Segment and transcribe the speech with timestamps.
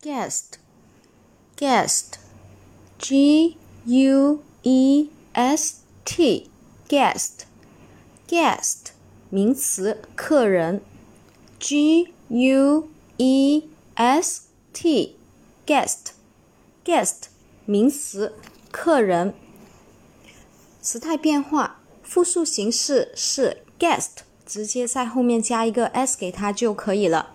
[0.00, 0.60] guest
[1.56, 2.20] guest
[2.98, 6.48] g u e s t
[6.88, 7.46] guest
[8.28, 8.90] guest
[9.28, 10.80] 名词客人
[11.58, 14.42] g u e s
[14.72, 15.16] t
[15.66, 16.12] guest
[16.84, 17.24] guest
[17.64, 18.34] 名词
[18.70, 19.34] 客人
[20.80, 27.34] 时态变化复数形式是 guest 直接在后面加一个 s 给它就可以了。